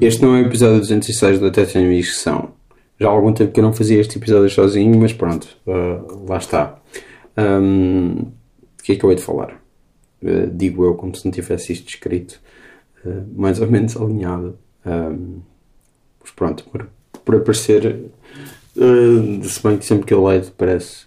Este 0.00 0.22
não 0.22 0.36
é 0.36 0.42
o 0.42 0.46
episódio 0.46 0.78
206 0.78 1.40
do 1.40 1.46
Até 1.46 1.64
Tenho 1.64 1.86
Amigos. 1.86 2.24
Já 2.24 3.08
há 3.08 3.10
algum 3.10 3.32
tempo 3.32 3.52
que 3.52 3.58
eu 3.58 3.64
não 3.64 3.72
fazia 3.72 4.00
este 4.00 4.16
episódio 4.16 4.48
sozinho, 4.48 4.96
mas 4.96 5.12
pronto, 5.12 5.48
uh, 5.66 6.24
lá 6.28 6.38
está. 6.38 6.80
Um, 7.36 8.12
o 8.78 8.82
que 8.84 8.92
é 8.92 8.96
que 8.96 9.04
eu 9.04 9.10
hei 9.10 9.16
de 9.16 9.22
falar? 9.22 9.60
Uh, 10.22 10.46
digo 10.52 10.84
eu 10.84 10.94
como 10.94 11.14
se 11.16 11.24
não 11.24 11.32
tivesse 11.32 11.72
isto 11.72 11.88
escrito, 11.88 12.40
uh, 13.04 13.24
mais 13.36 13.60
ou 13.60 13.68
menos 13.68 13.96
alinhado. 13.96 14.56
Um, 14.86 15.40
pronto, 16.34 16.64
por, 16.64 16.88
por 17.24 17.36
aparecer, 17.36 18.10
uh, 18.76 19.44
se 19.44 19.62
bem 19.62 19.78
que 19.78 19.84
sempre 19.84 20.06
que 20.06 20.14
eu 20.14 20.24
leio 20.24 20.50
parece, 20.56 21.04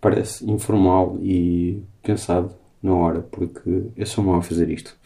parece 0.00 0.50
informal 0.50 1.18
e 1.20 1.82
pensado 2.02 2.54
na 2.82 2.94
hora, 2.94 3.20
porque 3.20 3.84
eu 3.96 4.06
sou 4.06 4.24
mau 4.24 4.36
a 4.36 4.42
fazer 4.42 4.68
isto. 4.70 4.96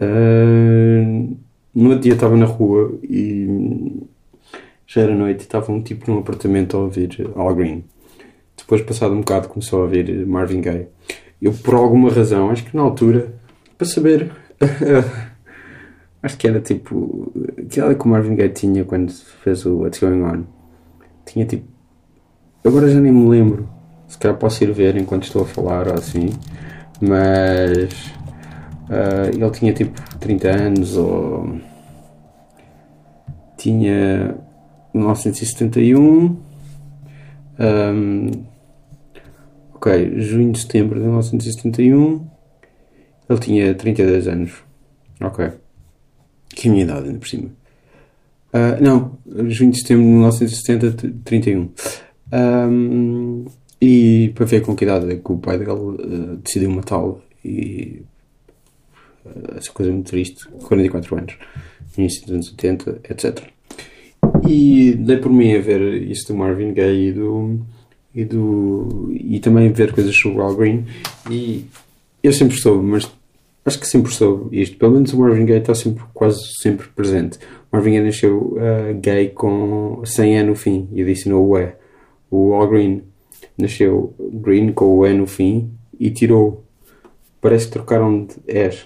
Uh, 0.00 1.36
no 1.74 1.90
outro 1.90 2.02
dia 2.02 2.14
estava 2.14 2.36
na 2.36 2.46
rua 2.46 2.98
e 3.02 4.02
já 4.86 5.02
era 5.02 5.14
noite 5.14 5.40
e 5.40 5.42
estava 5.42 5.72
um 5.72 5.82
tipo 5.82 6.10
num 6.10 6.18
apartamento 6.18 6.76
a 6.76 6.80
ouvir 6.80 7.30
Al 7.34 7.54
Green. 7.54 7.84
Depois, 8.56 8.80
passado 8.82 9.12
um 9.12 9.20
bocado, 9.20 9.48
começou 9.48 9.80
a 9.80 9.82
ouvir 9.82 10.26
Marvin 10.26 10.60
Gaye. 10.60 10.86
Eu, 11.42 11.52
por 11.52 11.74
alguma 11.74 12.10
razão, 12.10 12.50
acho 12.50 12.64
que 12.64 12.76
na 12.76 12.82
altura, 12.82 13.34
para 13.76 13.86
saber, 13.86 14.30
acho 16.24 16.36
que 16.36 16.48
era 16.48 16.60
tipo 16.60 17.32
aquela 17.58 17.94
que 17.94 18.04
o 18.04 18.08
Marvin 18.08 18.34
Gaye 18.34 18.50
tinha 18.50 18.84
quando 18.84 19.12
fez 19.12 19.64
o 19.66 19.78
What's 19.78 20.00
Going 20.00 20.22
On. 20.22 20.44
Tinha 21.24 21.46
tipo. 21.46 21.66
Agora 22.64 22.88
já 22.88 23.00
nem 23.00 23.12
me 23.12 23.28
lembro. 23.28 23.68
Se 24.08 24.18
calhar 24.18 24.38
posso 24.38 24.64
ir 24.64 24.72
ver 24.72 24.96
enquanto 24.96 25.24
estou 25.24 25.42
a 25.42 25.46
falar 25.46 25.88
ou 25.88 25.94
assim. 25.94 26.30
Mas 27.00 28.14
Uh, 28.84 29.34
ele 29.34 29.50
tinha 29.50 29.72
tipo 29.72 29.98
30 30.20 30.48
anos 30.48 30.94
ou 30.98 31.58
tinha 33.56 34.36
1971 34.92 36.36
um, 37.58 38.30
ok, 39.74 40.20
junho 40.20 40.52
de 40.52 40.58
setembro 40.58 40.96
de 40.96 41.06
1971 41.06 42.28
ele 43.30 43.38
tinha 43.38 43.74
32 43.74 44.28
anos 44.28 44.62
ok 45.22 45.50
que 46.54 46.68
é 46.68 46.70
a 46.70 46.72
minha 46.72 46.84
idade 46.84 47.06
ainda 47.06 47.18
por 47.18 47.28
cima 47.28 47.50
uh, 48.52 48.82
não, 48.82 49.18
junho 49.50 49.72
de 49.72 49.80
setembro 49.80 50.04
de 50.04 50.10
1970 50.10 51.14
31 51.24 51.70
um, 52.32 53.44
e 53.80 54.32
para 54.34 54.46
ver 54.46 54.62
com 54.62 54.74
que 54.74 54.84
idade 54.84 55.12
é 55.12 55.16
que 55.16 55.32
o 55.32 55.38
pai 55.38 55.58
dele 55.58 55.72
uh, 55.72 56.36
decidiu 56.36 56.70
matá-lo 56.70 57.22
e 57.44 58.02
essa 59.56 59.70
coisa 59.72 59.90
muito 59.92 60.10
triste, 60.10 60.46
44 60.64 61.16
anos, 61.16 61.34
início 61.96 62.22
dos 62.22 62.30
anos 62.32 62.50
80, 62.50 63.00
etc. 63.08 63.42
E 64.48 64.94
dei 64.94 65.16
por 65.16 65.32
mim 65.32 65.54
a 65.54 65.60
ver 65.60 65.80
isso 66.02 66.28
do 66.28 66.38
Marvin 66.38 66.72
Gaye 66.72 67.08
e 67.08 67.12
do. 67.12 67.60
E, 68.14 68.24
do, 68.24 69.12
e 69.12 69.40
também 69.40 69.72
ver 69.72 69.92
coisas 69.92 70.14
sobre 70.14 70.38
o 70.38 70.42
Al 70.42 70.54
Green. 70.54 70.86
E 71.28 71.64
eu 72.22 72.32
sempre 72.32 72.56
soube, 72.56 72.84
mas 72.84 73.10
acho 73.64 73.78
que 73.78 73.86
sempre 73.86 74.12
soube 74.12 74.60
isto. 74.60 74.76
Pelo 74.76 74.92
menos 74.92 75.12
o 75.12 75.18
Marvin 75.18 75.46
Gaye 75.46 75.60
está 75.60 75.74
sempre, 75.74 76.04
quase 76.12 76.40
sempre 76.60 76.88
presente. 76.88 77.38
O 77.70 77.76
Marvin 77.76 77.92
Gaye 77.92 78.04
nasceu 78.04 78.38
uh, 78.56 78.94
gay 79.00 79.30
com 79.30 80.02
100 80.04 80.38
anos 80.38 80.50
no 80.50 80.56
fim 80.56 80.88
e 80.92 81.02
adicionou 81.02 81.48
o 81.48 81.58
E. 81.58 81.72
O 82.30 82.54
Al 82.54 82.68
Green 82.68 83.02
nasceu 83.56 84.14
green 84.18 84.72
com 84.72 84.98
o 84.98 85.06
E 85.06 85.12
no 85.14 85.26
fim 85.26 85.70
e 85.98 86.10
tirou. 86.10 86.64
Parece 87.40 87.66
que 87.66 87.72
trocaram 87.72 88.24
de 88.24 88.36
S. 88.46 88.84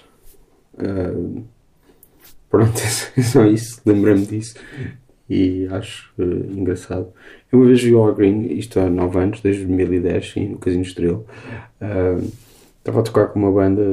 Uh, 0.73 1.43
pronto, 2.49 2.79
é 3.17 3.21
só 3.21 3.45
isso, 3.45 3.81
lembrei-me 3.85 4.25
disso 4.25 4.55
e 5.29 5.67
acho 5.67 6.11
uh, 6.17 6.23
engraçado. 6.23 7.07
Eu 7.51 7.59
uma 7.59 7.67
vez 7.67 7.81
vi 7.81 7.93
o 7.93 7.99
All 7.99 8.15
Green, 8.15 8.47
isto 8.53 8.79
há 8.79 8.89
9 8.89 9.19
anos, 9.19 9.41
desde 9.41 9.65
2010, 9.65 10.31
sim, 10.31 10.47
no 10.49 10.57
Casino 10.57 10.81
Estrela. 10.81 11.23
Uh, 11.79 12.31
estava 12.79 13.01
a 13.01 13.03
tocar 13.03 13.27
com 13.27 13.39
uma 13.39 13.51
banda, 13.51 13.83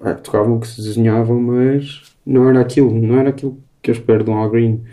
ah, 0.00 0.14
tocavam 0.14 0.60
que 0.60 0.68
se 0.68 0.82
desenhavam, 0.82 1.40
mas 1.40 2.14
não 2.24 2.48
era 2.48 2.60
aquilo, 2.60 2.90
não 2.92 3.18
era 3.18 3.30
aquilo 3.30 3.58
que 3.82 3.90
eu 3.90 3.94
espero 3.94 4.24
de 4.24 4.30
um 4.30 4.34
All 4.34 4.50
Green, 4.50 4.84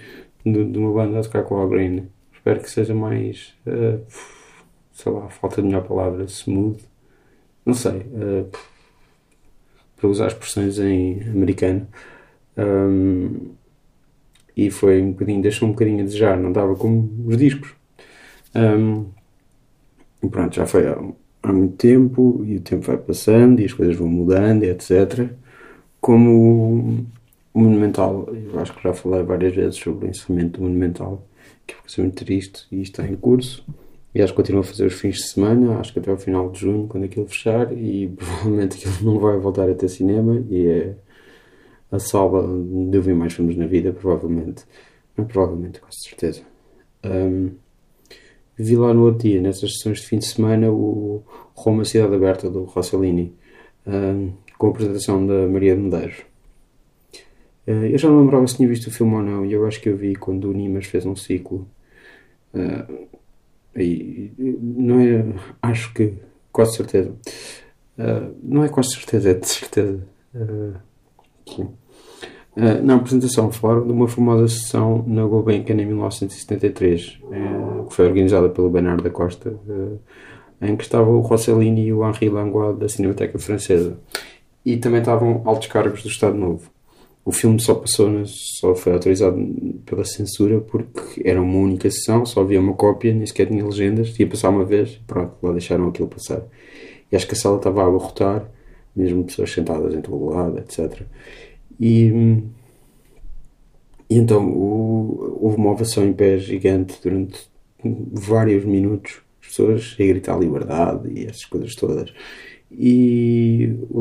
de, 0.46 0.66
de 0.66 0.78
uma 0.78 0.94
banda 0.94 1.20
a 1.20 1.24
tocar 1.24 1.44
com 1.44 1.56
o 1.56 1.58
All 1.60 1.70
Green. 1.70 2.08
Espero 2.34 2.60
que 2.60 2.70
seja 2.70 2.94
mais, 2.94 3.54
uh, 3.66 4.02
sei 4.92 5.12
lá, 5.12 5.30
falta 5.30 5.62
de 5.62 5.68
melhor 5.68 5.84
palavra, 5.84 6.26
smooth, 6.26 6.84
não 7.66 7.74
sei. 7.74 8.00
Uh, 8.00 8.50
para 10.04 10.10
usar 10.10 10.28
expressões 10.28 10.78
em 10.80 11.22
americano. 11.30 11.88
Um, 12.58 13.54
e 14.56 14.70
foi 14.70 15.02
um 15.02 15.12
bocadinho, 15.12 15.42
deixou 15.42 15.68
um 15.68 15.72
bocadinho 15.72 16.02
a 16.02 16.04
desejar, 16.04 16.38
não 16.38 16.52
dava 16.52 16.76
como 16.76 17.10
os 17.26 17.38
discos. 17.38 17.74
Um, 18.54 19.06
pronto, 20.30 20.54
já 20.54 20.66
foi 20.66 20.84
há, 21.44 21.54
muito 21.54 21.76
tempo 21.76 22.44
e 22.46 22.58
o 22.58 22.62
tempo 22.62 22.86
vai 22.86 22.98
passando 22.98 23.60
e 23.60 23.66
as 23.66 23.74
coisas 23.74 23.96
vão 23.96 24.08
mudando, 24.08 24.64
etc. 24.64 25.30
Como 26.02 27.06
o 27.54 27.60
Monumental, 27.60 28.28
eu 28.34 28.60
acho 28.60 28.74
que 28.74 28.84
já 28.84 28.94
falei 28.94 29.24
várias 29.24 29.56
vezes 29.56 29.76
sobre 29.76 30.08
o 30.08 30.10
encerramento 30.10 30.60
do 30.60 30.64
Monumental, 30.64 31.28
que 31.68 31.76
foi 31.86 32.04
muito 32.04 32.24
triste 32.26 32.66
e 32.72 32.82
está 32.82 33.06
em 33.08 33.16
curso. 33.16 33.66
E 34.16 34.22
acho 34.22 34.34
que 34.34 34.38
continua 34.38 34.62
a 34.62 34.64
fazer 34.64 34.86
os 34.86 34.94
fins 34.94 35.16
de 35.18 35.24
semana, 35.24 35.80
acho 35.80 35.92
que 35.92 36.00
até 36.00 36.12
ao 36.12 36.18
final 36.18 36.52
de 36.52 36.60
junho, 36.60 36.88
quando 36.88 37.04
aquilo 37.06 37.28
fechar, 37.28 37.74
e 37.74 38.08
provavelmente 38.16 38.78
aquilo 38.78 39.14
não 39.14 39.20
vai 39.20 39.38
voltar 39.38 39.70
a 39.70 39.74
ter 39.74 39.90
cinema, 39.90 40.44
e 40.50 40.68
é 40.68 40.96
a 41.92 42.00
sala 42.00 42.44
onde 42.44 42.98
eu 42.98 43.02
vi 43.02 43.14
mais 43.14 43.34
filmes 43.34 43.58
na 43.58 43.66
vida, 43.66 43.92
provavelmente. 43.92 44.66
Não, 45.18 45.26
provavelmente, 45.26 45.80
com 45.80 45.92
certeza. 45.92 46.42
Um, 47.04 47.52
vi 48.58 48.76
lá 48.76 48.94
no 48.94 49.04
outro 49.06 49.28
dia, 49.28 49.42
nessas 49.42 49.74
sessões 49.78 50.00
de 50.00 50.08
fim 50.08 50.20
de 50.20 50.26
semana, 50.26 50.72
o 50.72 51.24
Roma 51.56 51.86
Cidade 51.86 52.16
Aberta, 52.16 52.50
do 52.50 52.64
Rossellini, 52.64 53.34
com 54.58 54.68
a 54.68 54.70
apresentação 54.70 55.26
da 55.26 55.48
Maria 55.48 55.76
de 55.76 55.82
Medeiros. 55.82 56.18
Uh, 57.66 57.86
eu 57.92 57.98
já 57.98 58.10
não 58.10 58.20
lembrava 58.20 58.46
se 58.48 58.58
tinha 58.58 58.68
visto 58.68 58.88
o 58.88 58.92
filme 58.92 59.16
ou 59.16 59.22
não, 59.22 59.46
e 59.46 59.54
eu 59.54 59.66
acho 59.66 59.80
que 59.82 59.90
eu 59.90 59.96
vi 59.96 60.16
quando 60.16 60.50
o 60.50 60.54
Nimas 60.54 60.86
fez 60.86 61.06
um 61.06 61.16
ciclo. 61.16 61.68
E 63.76 64.32
não 64.38 65.00
é. 65.00 65.26
Acho 65.62 65.94
que. 65.94 66.14
Quase 66.52 66.78
certeza. 66.78 67.10
Uh, 67.98 68.36
não 68.44 68.64
é 68.64 68.70
quase 68.70 68.94
certeza, 68.94 69.32
é 69.32 69.34
de 69.34 69.48
certeza. 69.48 70.08
Uh, 70.36 70.74
uh, 72.58 72.84
na 72.84 72.96
apresentação 72.96 73.52
falaram 73.52 73.86
de 73.86 73.92
uma 73.92 74.08
famosa 74.08 74.48
sessão 74.48 75.04
na 75.08 75.26
Gulbenkian 75.26 75.76
em 75.76 75.86
1973, 75.86 77.20
que 77.88 77.96
foi 77.96 78.06
organizada 78.06 78.50
pelo 78.50 78.70
Bernardo 78.70 79.04
da 79.04 79.10
Costa, 79.10 79.54
em 80.62 80.76
que 80.76 80.84
estava 80.84 81.10
o 81.10 81.20
Rossellini 81.20 81.88
e 81.88 81.94
o 81.94 82.08
Henri 82.08 82.30
Langlois 82.30 82.78
da 82.78 82.88
Cinemateca 82.88 83.38
Francesa. 83.38 83.98
E 84.66 84.78
também 84.78 85.00
estavam 85.00 85.42
altos 85.46 85.68
cargos 85.68 86.04
do 86.04 86.10
Estado 86.10 86.38
Novo. 86.38 86.72
O 87.26 87.32
filme 87.32 87.58
só 87.60 87.76
passou, 87.76 88.10
só 88.26 88.76
foi 88.76 88.94
autorizado 88.94 89.38
pela 89.86 90.04
censura 90.04 90.60
porque 90.60 91.22
era 91.26 91.42
uma 91.42 91.58
única 91.58 91.90
sessão, 91.90 92.26
só 92.26 92.42
havia 92.42 92.60
uma 92.60 92.74
cópia, 92.74 93.14
nem 93.14 93.26
sequer 93.26 93.48
tinha 93.48 93.66
legendas, 93.66 94.18
ia 94.20 94.28
passar 94.28 94.50
uma 94.50 94.66
vez, 94.66 95.02
pronto, 95.08 95.34
lá 95.42 95.52
deixaram 95.54 95.88
aquilo 95.88 96.10
passar. 96.10 96.42
E 97.10 97.16
acho 97.16 97.26
que 97.26 97.34
a 97.34 97.38
sala 97.38 97.58
estava 97.58 97.82
a 97.82 97.88
abarrotar, 97.88 98.50
mesmo 98.94 99.24
pessoas 99.24 99.52
sentadas 99.52 99.94
em 99.94 100.02
todo 100.02 100.26
lado, 100.26 100.60
etc. 100.60 101.04
E, 101.80 102.44
e 104.10 104.18
então 104.18 104.48
o, 104.48 105.40
houve 105.42 105.58
uma 105.58 105.72
ovação 105.72 106.06
em 106.06 106.14
pé 106.14 106.38
gigante 106.38 107.00
durante 107.04 107.52
vários 107.84 108.64
minutos, 108.66 109.22
as 109.42 109.48
pessoas 109.48 109.96
a 110.00 110.04
gritar 110.04 110.40
liberdade 110.40 111.10
e 111.14 111.26
essas 111.26 111.46
coisas 111.46 111.76
todas 111.76 112.14
e 112.76 113.76
o 113.90 114.00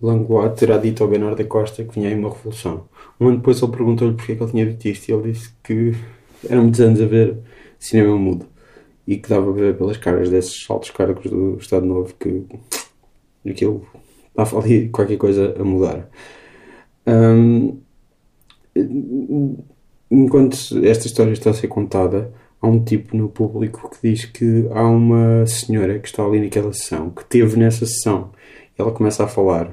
Langlois 0.00 0.58
terá 0.58 0.78
dito 0.78 1.02
ao 1.02 1.10
Bernardo 1.10 1.36
da 1.36 1.44
Costa 1.44 1.84
que 1.84 1.94
vinha 1.94 2.08
aí 2.08 2.14
uma 2.14 2.30
revolução. 2.30 2.88
Um 3.20 3.28
ano 3.28 3.36
depois 3.38 3.60
ele 3.60 3.72
perguntou-lhe 3.72 4.14
porque 4.14 4.32
é 4.32 4.36
que 4.36 4.42
ele 4.42 4.50
tinha 4.50 4.66
dito 4.66 4.88
isto 4.88 5.08
e 5.08 5.12
ele 5.12 5.32
disse 5.32 5.52
que 5.62 5.92
eram 6.48 6.62
muitos 6.62 6.80
anos 6.80 7.00
a 7.00 7.06
ver 7.06 7.38
cinema 7.78 8.16
mudo 8.16 8.46
e 9.06 9.16
que 9.16 9.28
dava 9.28 9.50
a 9.50 9.52
ver 9.52 9.76
pelas 9.76 9.96
caras 9.96 10.30
desses 10.30 10.68
altos 10.70 10.90
cargos 10.90 11.30
do 11.30 11.56
Estado 11.58 11.84
Novo 11.84 12.14
que 12.18 12.44
aquilo 13.48 13.86
estava 14.28 14.58
ali 14.58 14.88
qualquer 14.88 15.18
coisa 15.18 15.54
a 15.58 15.64
mudar. 15.64 16.08
Um, 17.08 17.78
enquanto 20.10 20.56
esta 20.84 21.06
história 21.06 21.32
está 21.32 21.50
a 21.50 21.54
ser 21.54 21.68
contada, 21.68 22.32
há 22.60 22.66
um 22.66 22.82
tipo 22.82 23.16
no 23.16 23.28
público 23.28 23.90
que 23.90 24.10
diz 24.10 24.24
que 24.26 24.68
há 24.72 24.86
uma 24.86 25.46
senhora 25.46 25.98
que 25.98 26.08
está 26.08 26.24
ali 26.24 26.40
naquela 26.40 26.72
sessão, 26.72 27.10
que 27.10 27.24
teve 27.24 27.56
nessa 27.56 27.86
sessão. 27.86 28.30
Ela 28.76 28.92
começa 28.92 29.24
a 29.24 29.28
falar. 29.28 29.68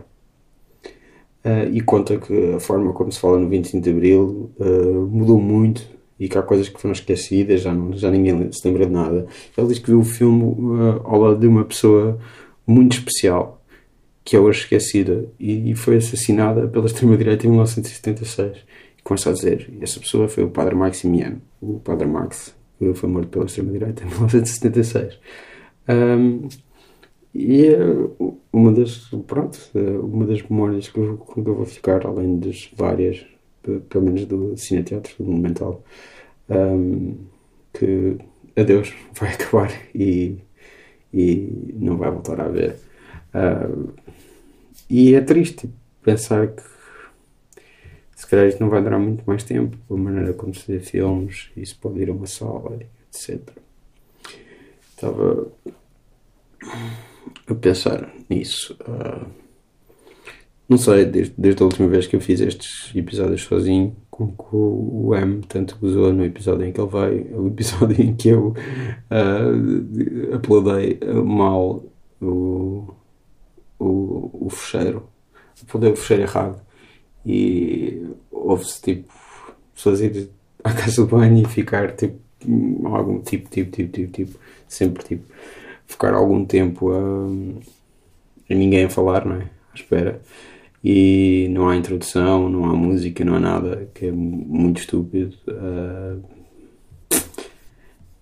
uh, 1.45 1.69
e 1.71 1.81
conta 1.81 2.17
que 2.17 2.53
a 2.55 2.59
forma 2.59 2.91
como 2.93 3.11
se 3.11 3.19
fala 3.19 3.37
no 3.37 3.47
25 3.49 3.83
de 3.83 3.89
Abril 3.91 4.51
uh, 4.59 5.07
mudou 5.11 5.39
muito 5.39 5.83
e 6.19 6.27
que 6.29 6.37
há 6.37 6.41
coisas 6.41 6.69
que 6.69 6.79
foram 6.79 6.93
esquecidas, 6.93 7.61
já, 7.61 7.73
não, 7.73 7.93
já 7.93 8.09
ninguém 8.09 8.51
se 8.51 8.65
lembra 8.67 8.85
de 8.85 8.91
nada. 8.91 9.27
Ele 9.57 9.67
diz 9.67 9.79
que 9.79 9.87
viu 9.87 9.99
o 9.99 10.03
filme 10.03 10.43
uh, 10.43 11.01
ao 11.03 11.19
lado 11.19 11.39
de 11.39 11.47
uma 11.47 11.65
pessoa 11.65 12.17
muito 12.65 12.97
especial, 12.97 13.61
que 14.25 14.35
é 14.35 14.39
hoje 14.39 14.61
esquecida, 14.61 15.29
e 15.39 15.75
foi 15.75 15.97
assassinada 15.97 16.67
pela 16.67 16.87
extrema-direita 16.87 17.45
em 17.45 17.51
1976. 17.51 18.57
E 18.97 19.01
começa 19.03 19.29
a 19.29 19.33
dizer, 19.33 19.71
essa 19.79 19.99
pessoa 19.99 20.27
foi 20.27 20.43
o 20.43 20.49
Padre 20.49 20.73
Maximiano, 20.73 21.39
o 21.61 21.79
Padre 21.79 22.07
Max, 22.07 22.55
foi 22.95 23.07
morto 23.07 23.29
pela 23.29 23.45
extrema-direita 23.45 24.03
em 24.03 24.07
1976. 24.07 25.19
Um, 25.87 26.47
e 27.35 27.67
é 27.67 27.77
uma 28.51 28.71
das, 28.71 29.09
pronto, 29.27 29.59
uma 30.01 30.25
das 30.25 30.41
memórias 30.41 30.87
que 30.89 30.97
eu, 30.97 31.17
que 31.17 31.39
eu 31.39 31.55
vou 31.55 31.65
ficar, 31.65 32.03
além 32.07 32.39
das 32.39 32.71
várias, 32.75 33.23
pelo 33.89 34.05
menos 34.05 34.25
do 34.25 34.57
Cineteatro, 34.57 35.13
do 35.19 35.25
Monumental, 35.25 35.83
um, 36.49 37.15
que 37.73 38.17
adeus, 38.55 38.91
vai 39.13 39.33
acabar 39.33 39.71
e, 39.93 40.39
e 41.13 41.75
não 41.75 41.95
vai 41.97 42.09
voltar 42.09 42.41
a 42.41 42.47
ver. 42.47 42.77
Uh, 43.35 43.93
e 44.89 45.15
é 45.15 45.21
triste 45.21 45.69
pensar 46.03 46.47
que 46.47 46.63
se 48.15 48.25
calhar 48.27 48.47
isto 48.47 48.61
não 48.61 48.69
vai 48.69 48.81
durar 48.81 48.99
muito 48.99 49.23
mais 49.25 49.43
tempo, 49.43 49.77
a 49.93 49.97
maneira 49.97 50.33
como 50.33 50.53
se 50.53 50.71
vê 50.71 50.79
filmes, 50.79 51.49
isso 51.55 51.77
pode 51.79 51.99
ir 51.99 52.09
a 52.09 52.13
uma 52.13 52.25
sala, 52.25 52.79
etc. 53.09 53.41
Estava 54.89 55.47
a 57.47 57.55
pensar 57.55 58.09
nisso. 58.29 58.77
Uh, 58.81 59.27
não 60.67 60.77
sei, 60.77 61.05
desde, 61.05 61.33
desde 61.37 61.61
a 61.61 61.65
última 61.65 61.87
vez 61.87 62.07
que 62.07 62.15
eu 62.15 62.21
fiz 62.21 62.39
estes 62.39 62.95
episódios 62.95 63.43
sozinho, 63.43 63.95
como 64.09 64.31
que 64.31 64.55
o 64.55 65.13
M 65.13 65.41
tanto 65.41 65.77
gozou 65.77 66.13
no 66.13 66.23
episódio 66.23 66.65
em 66.65 66.71
que 66.71 66.79
ele 66.79 66.89
veio, 66.89 67.41
o 67.43 67.47
episódio 67.47 68.01
em 68.01 68.15
que 68.15 68.29
eu 68.29 68.55
uh, 69.11 70.45
mal 71.23 71.83
o, 72.21 72.94
o, 74.17 74.49
fecheiro, 74.49 75.09
o 75.73 75.95
fecheiro 75.95 76.23
errado 76.23 76.61
e 77.25 78.07
houve-se 78.31 78.81
tipo 78.81 79.13
pessoas 79.73 80.01
ir 80.01 80.29
à 80.63 80.73
casa 80.73 81.05
do 81.05 81.07
banho 81.07 81.43
e 81.43 81.45
ficar 81.49 81.93
tipo 81.93 82.19
algum 82.85 83.21
tipo, 83.21 83.49
tipo, 83.49 83.71
tipo, 83.71 83.91
tipo, 83.91 84.11
tipo, 84.11 84.39
sempre 84.67 85.03
tipo 85.03 85.25
ficar 85.87 86.13
algum 86.13 86.45
tempo 86.45 86.91
a, 86.91 88.53
a 88.53 88.55
ninguém 88.55 88.85
a 88.85 88.89
falar, 88.89 89.25
não 89.25 89.37
é? 89.37 89.43
À 89.43 89.75
espera. 89.75 90.21
E 90.83 91.47
não 91.49 91.67
há 91.67 91.75
introdução, 91.75 92.47
não 92.47 92.65
há 92.65 92.75
música, 92.75 93.25
não 93.25 93.35
há 93.35 93.39
nada, 93.39 93.89
que 93.93 94.05
é 94.05 94.11
muito 94.11 94.81
estúpido. 94.81 95.35
Uh, 95.47 96.21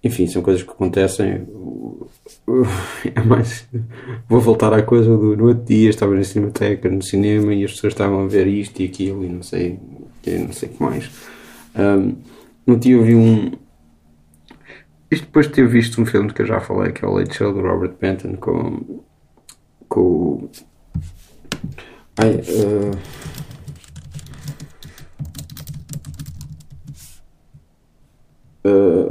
enfim, 0.04 0.28
são 0.28 0.42
coisas 0.42 0.64
que 0.64 0.70
acontecem. 0.70 1.46
É 3.16 3.22
mais. 3.22 3.68
Vou 4.28 4.40
voltar 4.40 4.74
à 4.74 4.82
coisa 4.82 5.16
do. 5.16 5.36
No 5.36 5.48
outro 5.48 5.64
dia 5.64 5.90
estava 5.90 6.14
na 6.14 6.24
Cinemateca, 6.24 6.90
no 6.90 7.02
cinema, 7.02 7.54
e 7.54 7.64
as 7.64 7.72
pessoas 7.72 7.94
estavam 7.94 8.24
a 8.24 8.28
ver 8.28 8.48
isto 8.48 8.82
e 8.82 8.86
aquilo, 8.86 9.24
e 9.24 9.30
não 9.30 9.42
sei, 9.42 9.80
não 10.26 10.52
sei 10.52 10.70
o 10.70 10.72
que 10.74 10.84
mais. 10.84 11.10
Um, 11.76 12.16
no 12.66 12.78
dia 12.78 13.02
vi 13.02 13.16
um, 13.16 13.52
isto 15.14 15.26
depois 15.26 15.48
de 15.48 15.54
ter 15.54 15.68
visto 15.68 16.02
um 16.02 16.06
filme 16.08 16.34
que 16.34 16.42
eu 16.42 16.46
já 16.48 16.60
falei, 16.60 16.92
que 16.92 17.06
é 17.06 17.08
o 17.08 17.14
Late 17.14 17.36
Show 17.36 17.54
do 17.54 17.62
Robert 17.62 17.94
Benton 18.00 18.36
com. 18.36 19.04
com. 19.88 20.50
Ai. 22.18 22.42
Uh, 22.48 22.92
uh, 28.68 29.03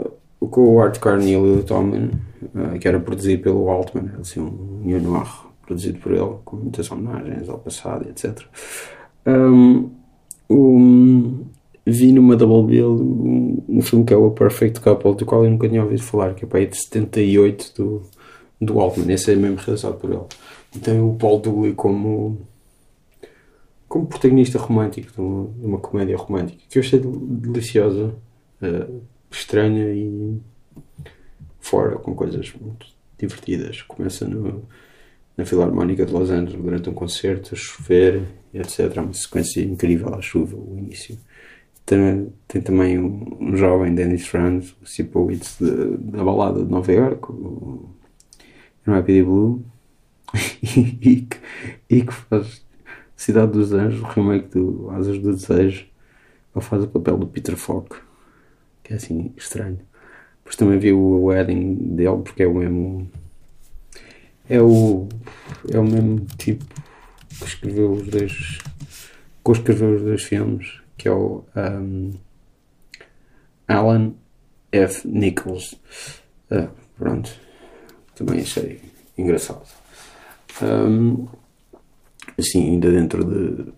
com 0.52 0.74
o 0.74 0.80
Art 0.80 1.00
Carnell 1.00 1.46
e 1.46 1.58
o 1.58 1.62
Tomlin, 1.64 2.10
uh, 2.54 2.78
que 2.78 2.86
era 2.86 3.00
produzido 3.00 3.42
pelo 3.42 3.68
Altman, 3.70 4.10
assim, 4.20 4.38
um 4.38 4.82
New 4.84 5.00
Noir 5.00 5.26
produzido 5.62 5.98
por 5.98 6.12
ele, 6.12 6.34
com 6.44 6.56
muitas 6.56 6.90
homenagens 6.90 7.48
ao 7.48 7.58
passado, 7.58 8.08
etc. 8.08 8.38
Um, 9.26 9.90
um, 10.50 11.44
vi 11.86 12.12
numa 12.12 12.36
Double 12.36 12.70
Bill 12.70 12.90
um, 12.90 13.62
um, 13.68 13.80
filme 13.80 14.04
que 14.04 14.12
é 14.12 14.16
o 14.16 14.30
Perfect 14.30 14.80
Couple, 14.80 15.14
do 15.14 15.24
qual 15.24 15.44
eu 15.44 15.50
nunca 15.50 15.68
tinha 15.68 15.82
ouvido 15.82 16.02
falar, 16.02 16.34
que 16.34 16.44
é 16.44 16.48
para 16.48 16.58
aí 16.58 16.66
de 16.66 16.76
78 16.76 17.72
do, 17.74 18.02
do 18.60 18.78
Altman. 18.78 19.10
Esse 19.12 19.32
é 19.32 19.36
mesmo 19.36 19.56
realizado 19.56 19.94
por 19.94 20.10
ele. 20.10 20.20
E 20.76 20.78
tem 20.78 21.00
o 21.00 21.14
Paul 21.14 21.40
Dooley 21.40 21.72
como, 21.72 22.38
como 23.88 24.06
protagonista 24.06 24.58
romântico 24.58 25.12
de 25.12 25.20
uma, 25.20 25.48
de 25.58 25.66
uma 25.66 25.78
comédia 25.78 26.16
romântica 26.16 26.62
que 26.68 26.78
eu 26.78 26.82
achei 26.82 27.00
deliciosa, 27.00 28.14
uh, 28.62 29.11
estranha 29.32 29.92
e 29.92 30.40
fora, 31.60 31.96
com 31.96 32.14
coisas 32.14 32.52
muito 32.60 32.86
divertidas. 33.18 33.82
Começa 33.82 34.26
no, 34.26 34.62
na 35.36 35.44
Filarmónica 35.44 36.04
de 36.04 36.12
Los 36.12 36.30
Angeles 36.30 36.60
durante 36.60 36.90
um 36.90 36.94
concerto, 36.94 37.54
a 37.54 37.56
chover, 37.56 38.22
etc. 38.52 38.96
É 38.96 39.00
uma 39.00 39.12
sequência 39.12 39.62
incrível 39.62 40.14
à 40.14 40.20
chuva, 40.20 40.56
o 40.56 40.78
início. 40.78 41.18
Tem, 41.84 42.32
tem 42.46 42.62
também 42.62 42.98
um, 42.98 43.38
um, 43.40 43.56
jovem, 43.56 43.94
Dennis 43.94 44.26
Franz, 44.26 44.74
o 44.80 44.86
Sipowicz 44.86 45.56
da 45.60 46.22
balada 46.22 46.64
de 46.64 46.70
Nova 46.70 46.92
York, 46.92 47.32
o 47.32 47.88
NYPD 48.86 49.22
Blue, 49.24 49.64
e, 50.62 51.22
que, 51.22 51.36
e 51.90 52.02
que 52.02 52.12
faz 52.12 52.62
Cidade 53.16 53.52
dos 53.52 53.72
Anjos, 53.72 54.00
o 54.00 54.04
remake 54.04 54.48
do 54.48 54.90
Asas 54.90 55.18
do 55.18 55.32
Desejo. 55.32 55.86
Ele 56.54 56.64
faz 56.64 56.84
o 56.84 56.88
papel 56.88 57.16
do 57.16 57.26
Peter 57.26 57.56
Falk, 57.56 57.96
que 58.82 58.92
é 58.92 58.96
assim 58.96 59.32
estranho. 59.36 59.78
Depois 60.38 60.56
também 60.56 60.78
vi 60.78 60.92
o 60.92 61.24
Wedding 61.24 61.74
dele, 61.94 62.22
porque 62.22 62.42
é 62.42 62.46
o 62.46 62.54
mesmo. 62.54 63.10
É 64.48 64.60
o. 64.60 65.08
É 65.72 65.78
o 65.78 65.84
mesmo 65.84 66.26
tipo 66.36 66.64
que 67.38 67.44
escreveu 67.44 67.92
os 67.92 68.08
dois. 68.08 68.58
que 69.44 69.52
escreveu 69.52 69.96
os 69.96 70.02
dois 70.02 70.22
filmes 70.22 70.82
que 71.02 71.08
é 71.08 71.12
o 71.12 71.44
um, 71.56 72.12
Alan 73.66 74.14
F. 74.70 75.08
Nichols. 75.08 75.74
Uh, 76.48 76.68
pronto, 76.96 77.28
também 78.14 78.40
achei 78.40 78.80
engraçado. 79.18 79.66
Um, 80.62 81.26
assim, 82.38 82.70
ainda 82.70 82.92
dentro 82.92 83.24
de 83.24 83.72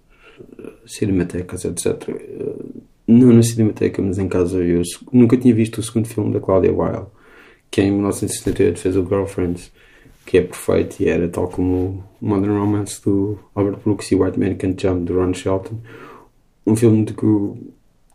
cinematecas, 0.87 1.65
etc. 1.65 2.11
Uh, 2.11 2.83
não 3.07 3.33
na 3.33 3.43
cinemateca, 3.43 4.01
mas 4.01 4.19
em 4.19 4.29
casa 4.29 4.63
eu 4.63 4.83
nunca 5.13 5.37
tinha 5.37 5.55
visto 5.55 5.79
o 5.79 5.83
segundo 5.83 6.09
filme 6.09 6.33
da 6.33 6.41
Claudia 6.41 6.73
Weil, 6.73 7.11
que 7.71 7.83
em 7.83 7.91
1978 7.91 8.79
fez 8.79 8.97
o 8.97 9.05
Girlfriends, 9.05 9.71
que 10.25 10.39
é 10.39 10.43
perfeito 10.43 11.03
e 11.03 11.09
era 11.09 11.29
tal 11.29 11.49
como 11.49 12.05
o 12.21 12.27
Modern 12.27 12.59
Romance 12.59 13.03
do 13.05 13.39
Albert 13.55 13.81
Brooks 13.85 14.11
e 14.11 14.15
White 14.15 14.39
Man 14.39 14.55
Can't 14.55 14.81
Jump 14.81 15.05
do 15.05 15.19
Ron 15.19 15.35
Shelton 15.35 15.79
um 16.67 16.75
filme 16.75 17.05
de 17.05 17.13
que 17.13 17.27
o 17.27 17.57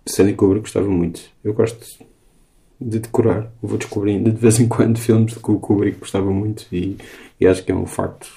Stanley 0.06 0.34
Kubrick 0.34 0.62
gostava 0.62 0.88
muito. 0.88 1.22
Eu 1.44 1.54
gosto 1.54 1.86
de 2.82 3.00
decorar, 3.00 3.52
vou 3.62 3.78
descobrindo 3.78 4.32
de 4.32 4.38
vez 4.38 4.60
em 4.60 4.68
quando 4.68 4.98
filmes 5.00 5.34
de 5.34 5.40
que 5.40 5.52
o 5.52 5.60
Kubrick 5.60 6.00
gostava 6.00 6.32
muito 6.32 6.66
e, 6.72 6.98
e 7.40 7.48
acho 7.48 7.64
que 7.64 7.72
é 7.72 7.76
um 7.76 7.86
facto 7.86 8.28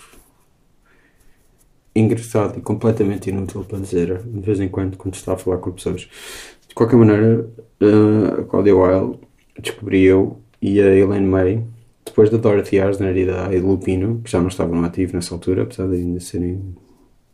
engraçado 1.94 2.58
e 2.58 2.62
completamente 2.62 3.30
inútil 3.30 3.64
para 3.64 3.78
dizer 3.78 4.22
de 4.22 4.40
vez 4.40 4.60
em 4.60 4.68
quando 4.68 4.96
quando 4.96 5.14
está 5.14 5.34
a 5.34 5.36
falar 5.36 5.58
com 5.58 5.72
pessoas. 5.72 6.08
De 6.68 6.74
qualquer 6.74 6.96
maneira, 6.96 7.46
uh, 7.82 8.40
a 8.40 8.44
Claudia 8.44 8.74
Weil 8.74 9.20
descobri 9.58 10.04
eu 10.04 10.40
e 10.60 10.80
a 10.80 10.94
Elaine 10.94 11.26
May, 11.26 11.62
depois 12.04 12.30
da 12.30 12.38
Dorothy 12.38 12.80
Arzner 12.80 13.16
e 13.16 13.26
da 13.26 13.48
Aida 13.48 13.66
Lupino, 13.66 14.20
que 14.24 14.30
já 14.30 14.40
não 14.40 14.48
estavam 14.48 14.82
ativos 14.84 15.12
nessa 15.12 15.34
altura, 15.34 15.64
apesar 15.64 15.88
de 15.88 15.96
ainda 15.96 16.20
serem 16.20 16.74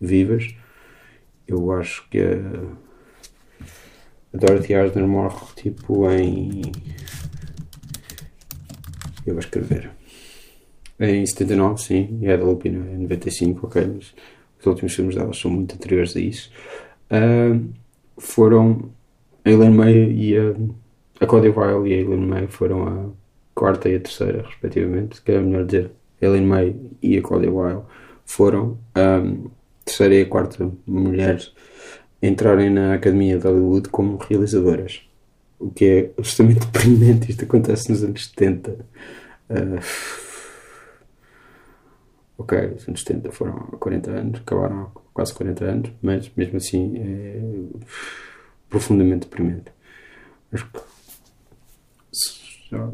vivas, 0.01 0.55
eu 1.47 1.71
acho 1.73 2.09
que 2.11 2.19
a, 2.21 4.37
Dorothy 4.37 4.75
Arzner 4.75 5.07
morre 5.07 5.47
tipo 5.57 6.11
em. 6.11 6.63
Eu 9.27 9.35
vou 9.35 9.41
escrever. 9.41 9.91
Em 11.01 11.25
79, 11.25 11.81
sim, 11.81 12.19
e 12.21 12.29
a 12.29 12.37
da 12.37 12.45
Lupina 12.45 12.91
em 12.91 12.99
95, 12.99 13.67
ok, 13.67 13.87
mas 13.87 14.15
os 14.61 14.67
últimos 14.67 14.95
filmes 14.95 15.15
dela 15.15 15.33
são 15.33 15.51
muito 15.51 15.75
anteriores 15.75 16.17
a 16.17 16.21
isso. 16.21 16.51
Uh, 17.11 17.69
foram 18.19 18.91
a 19.45 19.51
Elaine 19.51 19.77
May 19.77 20.13
e 20.13 20.37
a, 20.37 20.55
a 21.21 21.27
Weil 21.27 21.87
e 21.87 21.95
a 21.95 21.97
Elaine 21.97 22.27
May 22.27 22.47
foram 22.49 22.87
a 22.87 23.11
quarta 23.55 23.89
e 23.89 23.97
a 23.97 24.01
terceira, 24.01 24.43
respectivamente, 24.43 25.23
que 25.23 25.33
é 25.33 25.41
melhor 25.41 25.65
dizer. 25.65 25.91
A 26.21 26.27
Elaine 26.27 26.47
May 26.47 26.77
e 27.03 27.17
a 27.17 27.23
Claudia 27.23 27.51
Weil 27.51 27.87
foram 28.25 28.79
um, 28.97 29.51
terceira 29.85 30.15
e 30.15 30.23
a 30.23 30.27
quarta 30.27 30.71
mulheres 30.87 31.53
entrarem 32.23 32.71
na 32.71 32.95
Academia 32.95 33.39
de 33.39 33.47
Hollywood 33.47 33.89
como 33.89 34.17
realizadoras. 34.17 35.03
O 35.59 35.71
que 35.71 35.85
é 35.85 36.11
absolutamente 36.19 36.67
deprimente. 36.71 37.31
Isto 37.31 37.45
acontece 37.45 37.91
nos 37.91 38.05
anos 38.05 38.27
70. 38.27 38.71
Uh, 39.51 39.81
Ok, 42.39 42.57
os 42.77 42.87
anos 42.87 43.03
70 43.03 43.33
foram 43.33 43.57
há 43.57 43.77
40 43.77 44.11
anos, 44.13 44.41
acabaram 44.41 44.83
há 44.83 45.01
quase 45.13 45.35
40 45.35 45.65
anos, 45.65 45.91
mas 46.01 46.31
mesmo 46.37 46.57
assim 46.57 46.97
é 46.97 47.43
profundamente 48.71 49.27
deprimente. 49.27 49.73
Acho 50.53 50.71
que 50.71 50.81
já, 52.71 52.91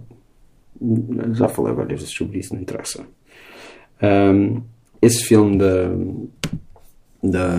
já 1.35 1.49
falei 1.49 1.75
várias 1.75 2.01
vezes 2.01 2.15
sobre 2.15 2.39
isso, 2.39 2.55
não 2.55 2.63
interessa. 2.63 3.07
Um, 4.03 4.63
esse 5.03 5.25
filme 5.25 5.59
da, 5.59 5.91
da, 7.23 7.59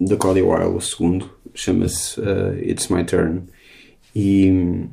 da 0.00 0.16
Claudia 0.16 0.44
Weil, 0.44 0.74
o 0.74 0.80
segundo, 0.80 1.30
chama-se 1.54 2.20
uh, 2.20 2.58
It's 2.60 2.88
My 2.88 3.04
Turn 3.04 3.44
e 4.14 4.88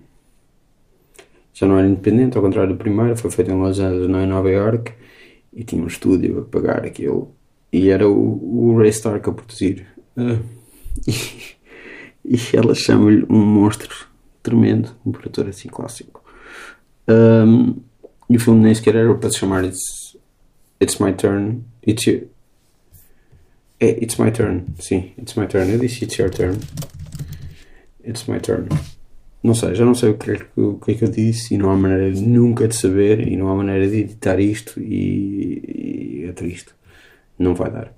já 1.56 1.66
não 1.66 1.80
era 1.80 1.88
independente, 1.88 2.38
ao 2.38 2.44
contrário 2.44 2.74
do 2.74 2.78
primeiro, 2.78 3.18
foi 3.18 3.32
feito 3.32 3.50
em 3.50 3.60
Los 3.60 3.80
Angeles, 3.80 4.08
não 4.08 4.22
em 4.22 4.28
Nova 4.28 4.52
York 4.52 4.94
e 5.56 5.64
tinha 5.64 5.82
um 5.82 5.88
estúdio 5.88 6.40
a 6.40 6.42
pagar 6.44 6.86
aquilo. 6.86 7.34
E 7.72 7.90
era 7.90 8.08
o, 8.08 8.72
o 8.74 8.78
Ray 8.78 8.90
Stark 8.90 9.30
a 9.30 9.34
produzir 9.34 9.88
uh, 10.18 10.44
e, 11.08 11.14
e 12.26 12.40
ela 12.54 12.76
chama-lhe 12.76 13.26
um 13.30 13.44
monstro 13.44 14.08
tremendo, 14.44 14.92
um 15.06 15.12
produtor 15.12 15.48
assim 15.48 15.70
clássico. 15.70 16.24
Um, 17.08 17.78
e 18.30 18.38
o 18.38 18.40
filme 18.40 18.64
nem 18.64 18.74
sequer 18.74 18.96
era 18.96 19.14
para 19.16 19.30
se 19.30 19.38
chamar 19.38 19.64
It's, 19.64 20.18
It's 20.82 20.98
My 21.00 21.14
Turn 21.14 21.62
It's 21.88 22.06
Your, 22.06 22.24
é, 23.80 24.04
It's 24.04 24.18
My 24.18 24.32
Turn, 24.32 24.66
sim, 24.80 25.14
It's 25.18 25.36
My 25.36 25.48
Turn. 25.48 25.72
Eu 25.72 25.80
disse 25.80 26.04
It's 26.04 26.18
Your 26.18 26.30
Turn. 26.30 26.58
It's 28.04 28.28
My 28.28 28.40
Turn 28.40 28.68
não 29.46 29.54
sei, 29.54 29.76
já 29.76 29.86
não 29.86 29.94
sei 29.94 30.10
o 30.10 30.18
que, 30.18 30.32
é 30.32 30.36
que, 30.38 30.60
o 30.60 30.74
que 30.80 30.92
é 30.92 30.96
que 30.96 31.04
eu 31.04 31.08
disse 31.08 31.54
e 31.54 31.58
não 31.58 31.70
há 31.70 31.76
maneira 31.76 32.20
nunca 32.20 32.68
de 32.68 32.76
saber 32.76 33.28
e 33.28 33.38
não 33.38 33.48
há 33.48 33.56
maneira 33.56 33.88
de 33.88 33.98
editar 33.98 34.40
isto 34.40 34.80
e, 34.80 36.24
e 36.24 36.26
é 36.28 36.32
triste. 36.32 36.74
Não 37.38 37.54
vai 37.54 37.70
dar. 37.70 37.94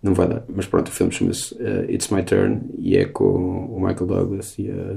Não 0.00 0.14
vai 0.14 0.28
dar. 0.28 0.44
Mas 0.48 0.66
pronto, 0.66 0.86
o 0.86 0.92
filme 0.92 1.12
chama-se 1.12 1.54
uh, 1.54 1.90
It's 1.90 2.08
My 2.10 2.22
Turn 2.22 2.60
e 2.78 2.96
é 2.96 3.04
com 3.04 3.24
o 3.24 3.80
Michael 3.80 4.06
Douglas 4.06 4.56
e 4.60 4.70
a 4.70 4.96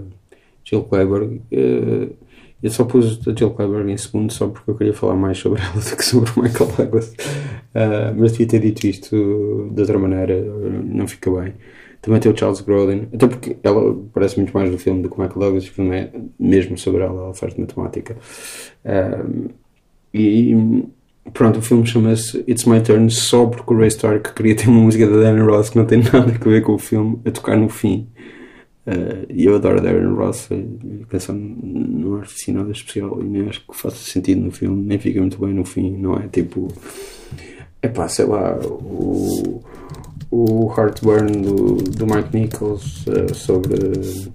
Jill 0.64 0.84
Clyburn. 0.84 1.42
Uh, 1.52 2.16
eu 2.62 2.70
só 2.70 2.84
pus 2.84 3.28
a 3.28 3.34
Jill 3.34 3.50
Clyburn 3.52 3.92
em 3.92 3.98
segundo 3.98 4.32
só 4.32 4.48
porque 4.48 4.70
eu 4.70 4.76
queria 4.76 4.94
falar 4.94 5.16
mais 5.16 5.40
sobre 5.40 5.60
ela 5.60 5.74
do 5.82 5.98
que 5.98 6.06
sobre 6.06 6.30
o 6.30 6.44
Michael 6.44 6.72
Douglas. 6.78 7.10
Uh, 7.10 8.14
mas 8.16 8.34
devia 8.34 8.48
ter 8.48 8.60
dito 8.60 8.86
isto 8.86 9.70
de 9.74 9.82
outra 9.82 9.98
maneira, 9.98 10.40
não 10.86 11.08
fica 11.08 11.32
bem. 11.32 11.56
Também 12.02 12.20
tem 12.20 12.32
o 12.32 12.38
Charles 12.38 12.62
Grodin, 12.62 13.08
até 13.14 13.28
porque 13.28 13.58
ela 13.62 13.96
parece 14.14 14.38
muito 14.38 14.54
mais 14.54 14.72
do 14.72 14.78
filme 14.78 15.02
do 15.02 15.10
que 15.10 15.16
o 15.18 15.22
Michael 15.22 15.40
Douglas, 15.40 15.66
o 15.66 15.72
filme 15.72 15.96
é 15.96 16.12
mesmo 16.40 16.78
sobre 16.78 17.02
ela, 17.04 17.24
ela 17.24 17.34
faz 17.34 17.54
de 17.54 17.60
matemática. 17.60 18.16
Um, 18.86 19.50
e 20.14 20.86
pronto, 21.34 21.60
o 21.60 21.62
filme 21.62 21.86
chama-se 21.86 22.38
It's 22.48 22.66
My 22.66 22.82
Turn 22.82 23.10
só 23.10 23.46
porque 23.46 23.74
o 23.74 23.78
Ray 23.78 23.90
Stark 23.90 24.34
queria 24.34 24.56
ter 24.56 24.70
uma 24.70 24.82
música 24.82 25.06
da 25.08 25.18
Darren 25.18 25.44
Ross 25.44 25.70
que 25.70 25.78
não 25.78 25.86
tem 25.86 26.02
nada 26.12 26.20
a 26.20 26.50
ver 26.50 26.62
com 26.62 26.74
o 26.74 26.80
filme 26.80 27.20
a 27.26 27.32
tocar 27.32 27.58
no 27.58 27.68
fim. 27.68 28.08
Uh, 28.88 29.28
e 29.30 29.46
eu 29.46 29.56
adoro 29.56 29.82
Darren 29.82 30.14
Ross, 30.14 30.50
a 30.52 31.06
canção 31.08 31.36
não 31.36 32.22
acho 32.22 32.34
assim 32.34 32.54
nada 32.54 32.72
especial 32.72 33.22
e 33.22 33.26
nem 33.26 33.50
acho 33.50 33.60
que 33.60 33.78
faça 33.78 33.98
sentido 33.98 34.42
no 34.42 34.52
filme, 34.52 34.84
nem 34.84 34.98
fica 34.98 35.20
muito 35.20 35.38
bem 35.38 35.54
no 35.54 35.66
fim, 35.66 35.92
não 35.98 36.16
é? 36.16 36.28
Tipo, 36.28 36.70
é 37.82 37.88
pá, 37.90 38.08
sei 38.08 38.26
lá, 38.26 38.58
o 38.58 39.62
o 40.32 40.72
Heartburn 40.76 41.42
do, 41.42 41.76
do 41.76 42.06
Mike 42.06 42.38
Nichols 42.38 43.06
uh, 43.08 43.34
sobre 43.34 44.32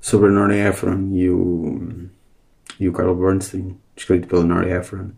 sobre 0.00 0.28
a 0.28 0.32
Nori 0.32 0.58
Ephron 0.58 1.10
e 1.12 1.30
o 1.30 2.08
e 2.78 2.88
o 2.88 2.92
Carl 2.92 3.14
Bernstein 3.14 3.76
escrito 3.96 4.28
pela 4.28 4.44
Nori 4.44 4.70
Ephron 4.70 5.10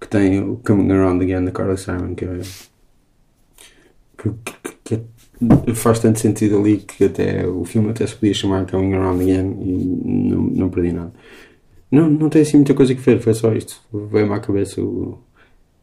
que 0.00 0.08
tem 0.08 0.40
o 0.40 0.56
Coming 0.58 0.92
Around 0.92 1.24
Again 1.24 1.44
da 1.44 1.50
Carly 1.50 1.78
Simon 1.78 2.14
que 2.14 2.24
é 2.24 2.40
que, 4.16 4.30
que, 4.84 5.00
que, 5.64 5.74
faz 5.74 5.98
tanto 6.00 6.18
sentido 6.20 6.58
ali 6.58 6.78
que 6.78 7.04
até 7.04 7.46
o 7.46 7.64
filme 7.64 7.90
até 7.90 8.06
se 8.06 8.14
podia 8.14 8.34
chamar 8.34 8.70
Coming 8.70 8.94
Around 8.94 9.22
Again 9.22 9.56
e 9.60 10.30
não, 10.30 10.42
não 10.42 10.70
perdi 10.70 10.92
nada. 10.92 11.12
Não, 11.90 12.08
não 12.08 12.28
tem 12.28 12.42
assim 12.42 12.56
muita 12.56 12.74
coisa 12.74 12.94
que 12.94 13.00
ver, 13.00 13.20
foi 13.20 13.34
só 13.34 13.52
isto. 13.52 13.80
Veio-me 13.92 14.32
à 14.32 14.40
cabeça 14.40 14.80
o, 14.80 15.18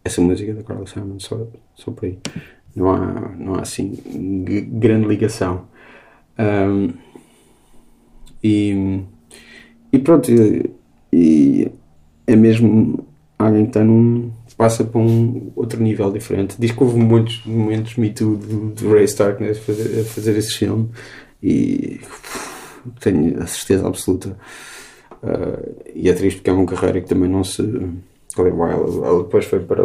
essa 0.04 0.22
música 0.22 0.54
da 0.54 0.64
Carly 0.64 0.88
Simon 0.88 1.20
só, 1.20 1.48
só 1.76 1.92
por 1.92 2.06
aí 2.06 2.18
não 2.76 2.92
há, 2.92 3.36
não 3.38 3.56
há 3.56 3.62
assim 3.62 3.98
grande 4.74 5.08
ligação. 5.08 5.68
Um, 6.40 6.94
e, 8.44 9.02
e 9.92 10.00
pronto, 10.00 10.30
e 11.12 11.72
é 12.26 12.36
mesmo 12.36 13.06
alguém 13.38 13.64
que 13.64 13.70
está 13.70 13.84
num. 13.84 14.32
passa 14.58 14.84
para 14.84 15.00
um 15.00 15.52
outro 15.56 15.82
nível 15.82 16.12
diferente. 16.12 16.56
Diz 16.60 16.72
que 16.72 16.84
houve 16.84 16.98
muitos 16.98 17.46
momentos 17.46 17.96
Me 17.96 18.10
Too 18.10 18.38
do 18.38 18.92
Ray 18.92 19.06
Stark 19.06 19.42
né, 19.42 19.52
a, 19.52 19.56
fazer, 19.56 20.02
a 20.02 20.04
fazer 20.04 20.38
esse 20.38 20.58
filme 20.58 20.90
e 21.42 22.00
tenho 23.00 23.42
a 23.42 23.48
certeza 23.48 23.88
absoluta. 23.88 24.38
Uh, 25.22 25.82
e 25.96 26.10
é 26.10 26.14
triste 26.14 26.38
porque 26.38 26.50
é 26.50 26.54
uma 26.54 26.66
carreira 26.66 27.00
que 27.00 27.08
também 27.08 27.30
não 27.30 27.44
se 27.44 27.62
ela, 28.38 29.08
ela 29.08 29.24
depois 29.24 29.46
foi 29.46 29.60
para. 29.60 29.84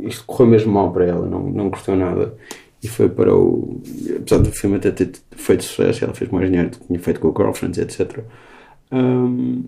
Isto 0.00 0.24
correu 0.26 0.46
mesmo 0.46 0.72
mal 0.72 0.92
para 0.92 1.06
ela, 1.06 1.26
não, 1.26 1.40
não 1.50 1.70
gostou 1.70 1.96
nada. 1.96 2.34
E 2.82 2.88
foi 2.88 3.08
para 3.08 3.34
o. 3.34 3.80
Apesar 4.16 4.38
do 4.38 4.52
filme 4.52 4.76
até 4.76 4.90
ter 4.90 5.10
feito 5.32 5.64
sucesso, 5.64 6.04
ela 6.04 6.14
fez 6.14 6.30
mais 6.30 6.48
dinheiro 6.48 6.70
do 6.70 6.78
que 6.78 6.86
tinha 6.86 6.98
feito 7.00 7.20
com 7.20 7.28
o 7.28 7.34
Girlfriends, 7.36 7.78
etc. 7.78 8.24
Um, 8.92 9.64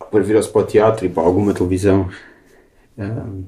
depois 0.00 0.26
virou-se 0.26 0.50
para 0.50 0.62
o 0.62 0.66
teatro 0.66 1.06
e 1.06 1.08
para 1.08 1.22
alguma 1.22 1.52
televisão. 1.52 2.08
Um, 2.96 3.44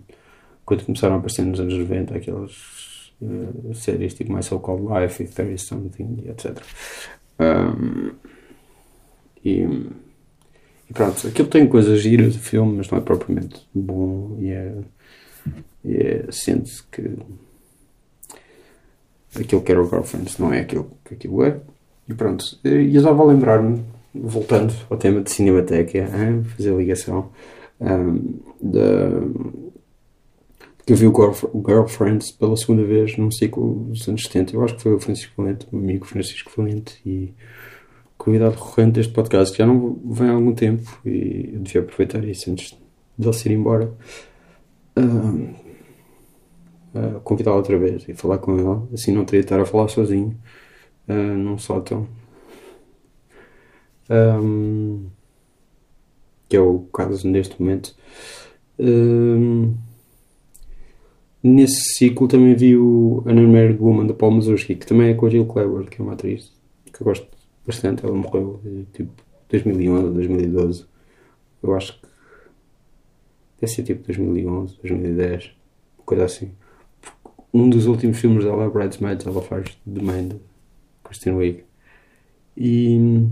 quando 0.65 0.85
começaram 0.85 1.17
a 1.17 1.19
aparecer 1.19 1.43
nos 1.43 1.61
anos 1.61 1.75
90, 1.75 2.17
aquelas 2.17 3.13
uh, 3.21 3.75
séries 3.75 4.15
tipo 4.15 4.33
My 4.33 4.43
So 4.43 4.59
Called 4.59 4.87
Life 4.89 5.23
e 5.23 5.29
There 5.29 5.53
Is 5.53 5.63
Something, 5.63 6.25
etc. 6.27 6.59
Um, 7.39 8.13
e 9.45 9.67
pronto, 10.95 11.27
aquilo 11.27 11.49
tem 11.49 11.67
coisas 11.69 12.01
giras 12.01 12.35
do 12.35 12.41
filme, 12.41 12.79
mas 12.79 12.91
não 12.91 12.99
é 12.99 13.01
propriamente 13.01 13.67
bom 13.75 14.39
e 14.41 14.51
é. 14.51 14.75
E 15.85 15.97
é 15.97 16.27
sente-se 16.31 16.83
que 16.85 17.19
aquilo 19.39 19.61
que 19.61 19.73
era 19.73 19.83
o 19.83 19.89
Girlfriends 19.89 20.39
não 20.39 20.53
é 20.53 20.61
aquilo 20.61 20.91
que 21.05 21.15
aquilo 21.15 21.45
é. 21.45 21.61
E 22.09 22.15
pronto, 22.15 22.45
e 22.65 22.95
eu 22.95 23.03
já 23.03 23.13
vou 23.13 23.27
lembrar-me, 23.27 23.83
voltando 24.15 24.73
ao 24.89 24.97
tema 24.97 25.21
de 25.21 25.31
Cinemateca, 25.31 25.99
hein, 25.99 26.45
fazer 26.45 26.75
ligação, 26.75 27.31
um, 27.81 28.41
da, 28.63 29.11
que 30.87 30.93
eu 30.93 30.97
vi 30.97 31.07
o, 31.07 31.15
Girlf 31.15 31.45
Girlfriends 31.67 32.31
pela 32.33 32.57
segunda 32.57 32.85
vez 32.85 33.17
num 33.17 33.31
ciclo 33.31 33.87
dos 33.89 34.07
anos 34.07 34.23
70. 34.25 34.55
Eu 34.55 34.65
acho 34.65 34.77
que 34.77 34.83
foi 34.83 34.95
o 34.95 35.01
Francisco 35.01 35.43
Valente, 35.43 35.67
o 35.73 35.79
amigo 35.79 36.05
Francisco 36.05 36.53
Valente, 36.57 37.01
e 37.07 37.33
convidado 38.25 38.55
recorrente 38.55 38.93
deste 38.93 39.13
podcast, 39.13 39.57
já 39.57 39.67
não 39.67 40.01
vem 40.03 40.29
há 40.29 40.33
algum 40.33 40.55
tempo 40.55 40.99
e 41.05 41.51
eu 41.53 41.61
devia 41.61 41.83
aproveitar 41.83 42.25
isso 42.25 42.51
antes 42.51 42.77
de 43.19 43.27
ele 43.27 43.33
se 43.35 43.49
ir 43.49 43.53
embora. 43.53 43.93
Uh, 44.97 45.55
uh, 46.95 47.21
convidá-lo 47.23 47.59
outra 47.59 47.79
vez 47.79 48.09
e 48.09 48.15
falar 48.15 48.39
com 48.39 48.57
ele, 48.57 48.95
assim 48.95 49.13
não 49.13 49.27
teria 49.27 49.41
de 49.41 49.47
estar 49.47 49.61
a 49.61 49.67
falar 49.67 49.89
sozinho 49.89 50.35
uh, 51.07 51.13
num 51.13 51.59
sótão. 51.59 52.09
Um, 54.09 55.07
que 56.49 56.57
é 56.57 56.61
o 56.61 56.81
caso 56.95 57.29
neste 57.29 57.61
momento. 57.61 57.95
Um, 58.79 59.75
nesse 61.43 61.95
ciclo 61.99 62.27
também 62.27 62.55
vi 62.55 62.75
o 62.75 63.23
An 63.27 63.35
Unmarried 63.35 63.81
Woman 63.81 64.07
da 64.07 64.15
Paul 64.15 64.33
Mazursky, 64.33 64.77
que 64.77 64.87
também 64.87 65.11
é 65.11 65.15
com 65.15 65.27
a 65.27 65.31
Jill 65.31 65.47
Clever, 65.47 65.91
que 65.91 66.01
é 66.01 66.05
uma 66.05 66.15
atriz 66.15 66.53
que 66.91 67.03
eu 67.03 67.05
gosto 67.05 67.34
bastante. 67.67 68.05
Ela 68.05 68.15
morreu 68.15 68.61
tipo 68.93 69.13
2011 69.49 70.05
ou 70.05 70.13
2012. 70.13 70.87
Eu 71.63 71.75
acho 71.75 72.01
que 72.01 72.07
deve 73.61 73.73
ser 73.73 73.83
tipo 73.83 74.05
2011, 74.07 74.77
2010, 74.83 75.53
uma 75.99 76.05
coisa 76.05 76.25
assim. 76.25 76.53
Um 77.53 77.71
dos 77.71 77.87
últimos 77.87 78.19
filmes 78.19 78.45
dela 78.45 78.65
é 78.65 78.69
Bridesmaids, 78.69 79.27
ela 79.27 79.41
faz 79.41 79.79
The 79.87 80.03
Man 80.03 80.29
de 80.29 80.41
Kristen 81.05 81.35
Wiig. 81.35 81.65
E, 82.57 83.27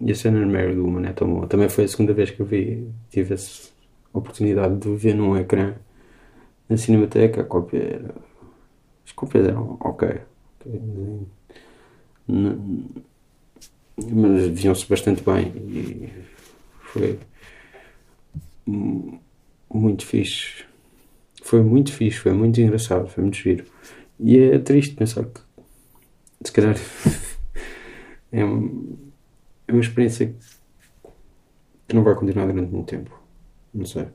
e 0.00 0.10
a 0.10 0.14
cena 0.14 0.44
Married 0.46 0.78
Woman 0.78 1.06
é 1.08 1.12
tão 1.12 1.28
boa. 1.28 1.46
Também 1.46 1.68
foi 1.68 1.84
a 1.84 1.88
segunda 1.88 2.12
vez 2.12 2.30
que 2.30 2.40
eu 2.40 2.46
vi, 2.46 2.88
tive 3.10 3.34
essa 3.34 3.70
oportunidade 4.12 4.76
de 4.78 4.96
ver 4.96 5.14
num 5.14 5.36
ecrã 5.36 5.74
na 6.68 6.76
Cinemateca. 6.76 7.42
A 7.42 7.44
cópia 7.44 7.78
era. 7.78 8.14
As 9.04 9.12
cópias 9.12 9.46
eram 9.46 9.76
ok. 9.80 10.08
okay 10.08 11.26
mas 13.96 14.46
viam-se 14.48 14.86
bastante 14.86 15.22
bem 15.22 15.52
e 15.56 16.12
foi 16.82 17.18
muito 19.72 20.04
fixe. 20.04 20.64
Foi 21.42 21.62
muito 21.62 21.92
fixe, 21.92 22.18
foi 22.18 22.32
muito 22.32 22.60
engraçado, 22.60 23.08
foi 23.08 23.22
muito 23.22 23.36
giro. 23.36 23.64
E 24.18 24.38
é 24.38 24.58
triste 24.58 24.94
pensar 24.94 25.24
que 25.24 25.40
se 26.42 26.52
calhar 26.52 26.76
é, 28.32 28.40
é 28.40 29.72
uma 29.72 29.80
experiência 29.80 30.34
que 31.86 31.94
não 31.94 32.02
vai 32.02 32.14
continuar 32.14 32.46
durante 32.46 32.72
muito 32.72 32.88
tempo. 32.88 33.18
Não 33.72 33.86
sei. 33.86 34.06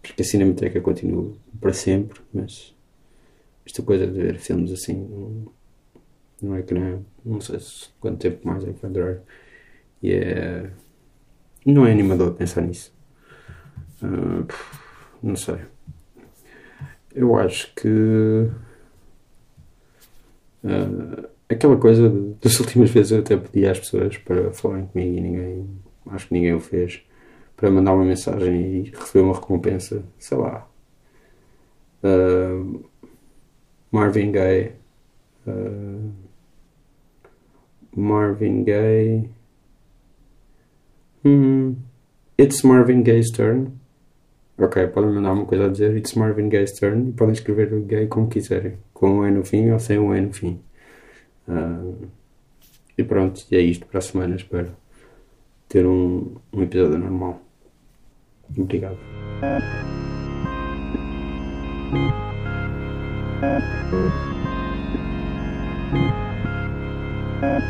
Porque 0.00 0.22
a 0.22 0.24
Cinemateca 0.24 0.80
continua 0.80 1.32
para 1.60 1.72
sempre, 1.72 2.20
mas 2.32 2.74
esta 3.64 3.82
coisa 3.82 4.06
de 4.06 4.12
ver 4.12 4.38
filmes 4.38 4.72
assim 4.72 5.46
não 6.42 6.56
é 6.56 6.62
que 6.62 6.74
não, 6.74 7.04
não 7.24 7.40
sei 7.40 7.60
se 7.60 7.88
quanto 8.00 8.18
tempo 8.18 8.46
mais 8.46 8.64
é 8.64 8.72
que 8.72 8.82
vai 8.82 8.90
durar. 8.90 9.18
E 10.02 10.12
é. 10.12 10.70
Não 11.64 11.86
é 11.86 11.92
animador 11.92 12.34
pensar 12.34 12.62
nisso. 12.62 12.92
Uh, 14.02 14.46
não 15.22 15.36
sei. 15.36 15.58
Eu 17.14 17.36
acho 17.36 17.72
que. 17.76 17.88
Uh, 20.64 21.28
aquela 21.48 21.76
coisa 21.76 22.10
das 22.42 22.58
últimas 22.60 22.90
vezes 22.90 23.12
eu 23.12 23.20
até 23.20 23.36
pedi 23.36 23.66
às 23.66 23.78
pessoas 23.78 24.18
para 24.18 24.52
falarem 24.52 24.86
comigo 24.86 25.16
e 25.16 25.20
ninguém. 25.20 25.70
Acho 26.06 26.26
que 26.26 26.34
ninguém 26.34 26.54
o 26.54 26.60
fez. 26.60 27.02
Para 27.56 27.70
mandar 27.70 27.94
uma 27.94 28.04
mensagem 28.04 28.78
e 28.78 28.90
receber 28.90 29.20
uma 29.24 29.34
recompensa. 29.34 30.02
Sei 30.18 30.36
lá. 30.36 30.68
Uh, 32.02 32.84
Marvin 33.92 34.32
Gaye. 34.32 34.72
Marvin 37.96 38.64
Gaye. 38.64 39.28
Hmm. 41.22 41.74
It's 42.38 42.64
Marvin 42.64 43.02
Gaye's 43.02 43.30
turn. 43.30 43.78
Ok, 44.58 44.86
podem 44.88 45.10
mandar 45.10 45.32
uma 45.32 45.46
coisa 45.46 45.66
a 45.66 45.68
dizer 45.68 45.96
It's 45.96 46.14
Marvin 46.14 46.48
Gaye's 46.48 46.72
turn 46.72 47.08
e 47.08 47.12
podem 47.12 47.32
escrever 47.32 47.72
o 47.72 47.82
gay 47.82 48.06
como 48.06 48.28
quiserem, 48.28 48.76
com 48.92 49.18
um 49.18 49.26
E 49.26 49.30
no 49.30 49.44
fim 49.44 49.70
ou 49.70 49.78
sem 49.78 49.98
um 49.98 50.14
E 50.14 50.20
no 50.20 50.32
fim. 50.32 50.60
Uh, 51.48 52.08
e 52.96 53.02
pronto, 53.02 53.44
é 53.50 53.58
isto 53.58 53.86
para 53.86 53.98
a 53.98 54.02
semana. 54.02 54.36
Espero 54.36 54.70
ter 55.68 55.86
um, 55.86 56.36
um 56.52 56.62
episódio 56.62 56.98
normal. 56.98 57.40
Obrigado. 58.56 58.98
Thank 67.42 67.64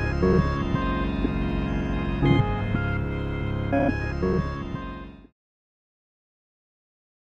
you. 4.22 4.61